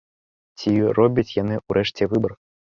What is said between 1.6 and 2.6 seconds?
ўрэшце выбар?